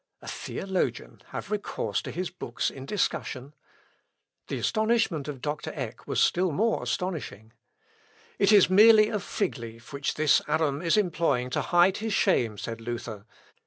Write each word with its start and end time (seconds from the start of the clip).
A 0.19 0.27
theologian 0.27 1.21
have 1.27 1.51
recourse 1.51 2.01
to 2.01 2.09
his 2.09 2.31
books 2.31 2.71
in 2.71 2.87
discussion! 2.87 3.53
The 4.47 4.57
astonishment 4.57 5.27
of 5.27 5.41
Dr. 5.41 5.71
Eck 5.75 6.07
was 6.07 6.19
still 6.19 6.51
more 6.51 6.81
astonishing. 6.81 7.53
"It 8.39 8.51
is 8.51 8.67
merely 8.67 9.09
a 9.09 9.19
fig 9.19 9.59
leaf 9.59 9.93
which 9.93 10.15
this 10.15 10.41
Adam 10.47 10.81
is 10.81 10.97
employing 10.97 11.51
to 11.51 11.61
hide 11.61 11.97
his 11.97 12.15
shame," 12.15 12.57
said 12.57 12.81
Luther. 12.81 13.27